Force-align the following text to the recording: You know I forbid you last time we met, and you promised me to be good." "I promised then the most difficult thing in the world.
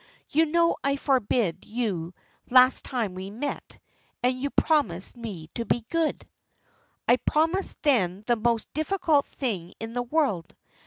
You 0.29 0.47
know 0.47 0.77
I 0.83 0.95
forbid 0.95 1.63
you 1.63 2.15
last 2.49 2.83
time 2.83 3.13
we 3.13 3.29
met, 3.29 3.77
and 4.23 4.35
you 4.41 4.49
promised 4.49 5.15
me 5.15 5.49
to 5.53 5.63
be 5.63 5.85
good." 5.89 6.27
"I 7.07 7.17
promised 7.17 7.79
then 7.83 8.23
the 8.25 8.35
most 8.35 8.73
difficult 8.73 9.27
thing 9.27 9.75
in 9.79 9.93
the 9.93 10.01
world. 10.01 10.55